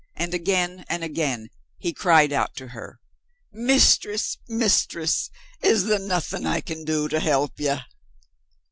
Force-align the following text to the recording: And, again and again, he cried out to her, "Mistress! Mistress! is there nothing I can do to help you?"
And, 0.15 0.33
again 0.33 0.83
and 0.89 1.03
again, 1.03 1.49
he 1.77 1.93
cried 1.93 2.33
out 2.33 2.55
to 2.55 2.69
her, 2.69 2.99
"Mistress! 3.53 4.35
Mistress! 4.47 5.29
is 5.61 5.83
there 5.85 5.99
nothing 5.99 6.47
I 6.47 6.59
can 6.59 6.83
do 6.85 7.07
to 7.07 7.19
help 7.19 7.59
you?" 7.59 7.77